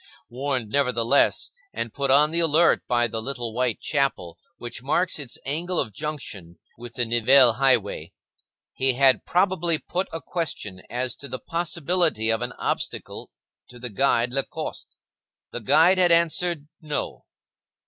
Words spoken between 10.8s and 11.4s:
as to the